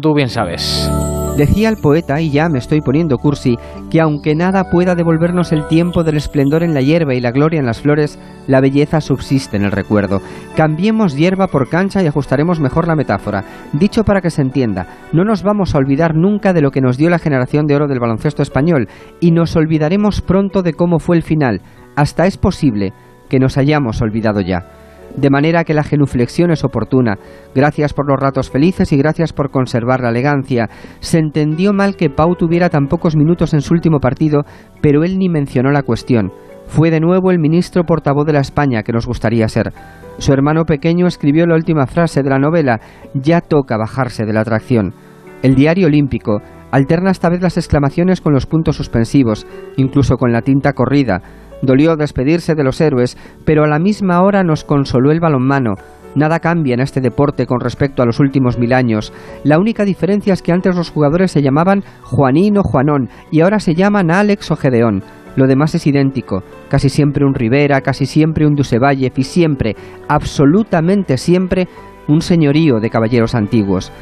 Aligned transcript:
tú 0.00 0.14
bien 0.14 0.28
sabes. 0.28 0.90
Decía 1.36 1.68
el 1.68 1.76
poeta, 1.76 2.18
y 2.22 2.30
ya 2.30 2.48
me 2.48 2.58
estoy 2.58 2.80
poniendo 2.80 3.18
cursi, 3.18 3.58
que 3.90 4.00
aunque 4.00 4.34
nada 4.34 4.70
pueda 4.70 4.94
devolvernos 4.94 5.52
el 5.52 5.68
tiempo 5.68 6.02
del 6.02 6.16
esplendor 6.16 6.62
en 6.62 6.72
la 6.72 6.80
hierba 6.80 7.14
y 7.14 7.20
la 7.20 7.30
gloria 7.30 7.60
en 7.60 7.66
las 7.66 7.82
flores, 7.82 8.18
la 8.46 8.62
belleza 8.62 9.02
subsiste 9.02 9.58
en 9.58 9.64
el 9.64 9.70
recuerdo. 9.70 10.22
Cambiemos 10.56 11.14
hierba 11.14 11.48
por 11.48 11.68
cancha 11.68 12.02
y 12.02 12.06
ajustaremos 12.06 12.58
mejor 12.58 12.88
la 12.88 12.96
metáfora. 12.96 13.44
Dicho 13.74 14.02
para 14.02 14.22
que 14.22 14.30
se 14.30 14.40
entienda, 14.40 14.86
no 15.12 15.24
nos 15.24 15.42
vamos 15.42 15.74
a 15.74 15.78
olvidar 15.78 16.14
nunca 16.14 16.54
de 16.54 16.62
lo 16.62 16.70
que 16.70 16.80
nos 16.80 16.96
dio 16.96 17.10
la 17.10 17.18
generación 17.18 17.66
de 17.66 17.76
oro 17.76 17.86
del 17.86 18.00
baloncesto 18.00 18.42
español, 18.42 18.88
y 19.20 19.32
nos 19.32 19.56
olvidaremos 19.56 20.22
pronto 20.22 20.62
de 20.62 20.72
cómo 20.72 21.00
fue 21.00 21.16
el 21.16 21.22
final. 21.22 21.60
Hasta 21.96 22.26
es 22.26 22.38
posible 22.38 22.94
que 23.28 23.38
nos 23.38 23.58
hayamos 23.58 24.00
olvidado 24.00 24.40
ya 24.40 24.75
de 25.16 25.30
manera 25.30 25.64
que 25.64 25.74
la 25.74 25.82
genuflexión 25.82 26.50
es 26.50 26.64
oportuna. 26.64 27.18
Gracias 27.54 27.92
por 27.92 28.06
los 28.08 28.20
ratos 28.20 28.50
felices 28.50 28.92
y 28.92 28.96
gracias 28.96 29.32
por 29.32 29.50
conservar 29.50 30.00
la 30.00 30.10
elegancia. 30.10 30.68
Se 31.00 31.18
entendió 31.18 31.72
mal 31.72 31.96
que 31.96 32.10
Pau 32.10 32.34
tuviera 32.36 32.68
tan 32.68 32.86
pocos 32.86 33.16
minutos 33.16 33.54
en 33.54 33.60
su 33.60 33.74
último 33.74 33.98
partido, 33.98 34.42
pero 34.80 35.04
él 35.04 35.18
ni 35.18 35.28
mencionó 35.28 35.70
la 35.70 35.82
cuestión. 35.82 36.32
Fue 36.66 36.90
de 36.90 37.00
nuevo 37.00 37.30
el 37.30 37.38
ministro 37.38 37.84
portavoz 37.84 38.26
de 38.26 38.32
la 38.32 38.40
España 38.40 38.82
que 38.82 38.92
nos 38.92 39.06
gustaría 39.06 39.48
ser. 39.48 39.72
Su 40.18 40.32
hermano 40.32 40.64
pequeño 40.64 41.06
escribió 41.06 41.46
la 41.46 41.54
última 41.54 41.86
frase 41.86 42.22
de 42.22 42.30
la 42.30 42.38
novela, 42.38 42.80
ya 43.14 43.40
toca 43.40 43.76
bajarse 43.76 44.24
de 44.24 44.32
la 44.32 44.40
atracción. 44.40 44.94
El 45.42 45.54
diario 45.54 45.86
olímpico 45.86 46.40
alterna 46.72 47.10
esta 47.10 47.28
vez 47.28 47.40
las 47.40 47.56
exclamaciones 47.56 48.20
con 48.20 48.32
los 48.32 48.46
puntos 48.46 48.76
suspensivos, 48.76 49.46
incluso 49.76 50.16
con 50.16 50.32
la 50.32 50.42
tinta 50.42 50.72
corrida. 50.72 51.22
Dolió 51.62 51.96
despedirse 51.96 52.54
de 52.54 52.64
los 52.64 52.80
héroes, 52.80 53.16
pero 53.44 53.64
a 53.64 53.68
la 53.68 53.78
misma 53.78 54.22
hora 54.22 54.42
nos 54.42 54.64
consoló 54.64 55.10
el 55.10 55.20
balonmano. 55.20 55.74
Nada 56.14 56.40
cambia 56.40 56.74
en 56.74 56.80
este 56.80 57.00
deporte 57.00 57.46
con 57.46 57.60
respecto 57.60 58.02
a 58.02 58.06
los 58.06 58.20
últimos 58.20 58.58
mil 58.58 58.72
años. 58.72 59.12
La 59.44 59.58
única 59.58 59.84
diferencia 59.84 60.32
es 60.32 60.42
que 60.42 60.52
antes 60.52 60.74
los 60.74 60.90
jugadores 60.90 61.30
se 61.30 61.42
llamaban 61.42 61.84
Juanín 62.02 62.56
o 62.56 62.62
Juanón 62.62 63.10
y 63.30 63.42
ahora 63.42 63.60
se 63.60 63.74
llaman 63.74 64.10
Alex 64.10 64.50
o 64.50 64.56
Gedeón. 64.56 65.02
Lo 65.36 65.46
demás 65.46 65.74
es 65.74 65.86
idéntico, 65.86 66.42
casi 66.70 66.88
siempre 66.88 67.26
un 67.26 67.34
Rivera, 67.34 67.82
casi 67.82 68.06
siempre 68.06 68.46
un 68.46 68.54
Dusevalle 68.54 69.12
y 69.14 69.22
siempre, 69.24 69.76
absolutamente 70.08 71.18
siempre, 71.18 71.68
un 72.08 72.22
señorío 72.22 72.80
de 72.80 72.88
caballeros 72.88 73.34
antiguos. 73.34 73.92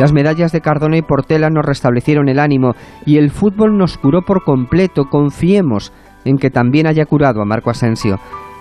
Las 0.00 0.12
medallas 0.12 0.50
de 0.50 0.62
Cardona 0.62 0.96
y 0.96 1.02
Portela 1.02 1.50
nos 1.50 1.64
restablecieron 1.64 2.28
el 2.28 2.40
ánimo 2.40 2.72
y 3.06 3.18
el 3.18 3.30
fútbol 3.30 3.78
nos 3.78 3.98
curó 3.98 4.22
por 4.22 4.42
completo, 4.42 5.04
confiemos, 5.04 5.92
en 6.24 6.38
que 6.38 6.50
también 6.50 6.86
haya 6.86 7.06
curado 7.06 7.42
a 7.42 7.44
Marco 7.44 7.70
Asensio. 7.70 8.18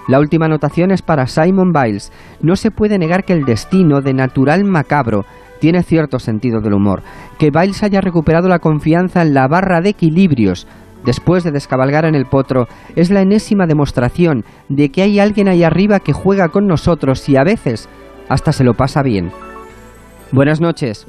La 0.07 0.19
última 0.19 0.45
anotación 0.45 0.91
es 0.91 1.01
para 1.01 1.27
Simon 1.27 1.71
Biles. 1.71 2.11
No 2.41 2.55
se 2.55 2.71
puede 2.71 2.97
negar 2.97 3.23
que 3.23 3.33
el 3.33 3.45
destino, 3.45 4.01
de 4.01 4.13
natural 4.13 4.63
macabro, 4.63 5.25
tiene 5.59 5.83
cierto 5.83 6.19
sentido 6.19 6.61
del 6.61 6.73
humor. 6.73 7.03
Que 7.37 7.51
Biles 7.51 7.83
haya 7.83 8.01
recuperado 8.01 8.47
la 8.47 8.59
confianza 8.59 9.21
en 9.21 9.33
la 9.33 9.47
barra 9.47 9.81
de 9.81 9.89
equilibrios 9.89 10.67
después 11.05 11.43
de 11.43 11.51
descabalgar 11.51 12.05
en 12.05 12.15
el 12.15 12.25
potro 12.25 12.67
es 12.95 13.09
la 13.09 13.21
enésima 13.21 13.67
demostración 13.67 14.43
de 14.67 14.89
que 14.89 15.01
hay 15.01 15.19
alguien 15.19 15.47
ahí 15.47 15.63
arriba 15.63 15.99
que 15.99 16.13
juega 16.13 16.49
con 16.49 16.67
nosotros 16.67 17.27
y 17.29 17.37
a 17.37 17.43
veces 17.43 17.87
hasta 18.27 18.51
se 18.51 18.63
lo 18.63 18.73
pasa 18.73 19.01
bien. 19.01 19.31
Buenas 20.31 20.61
noches. 20.61 21.07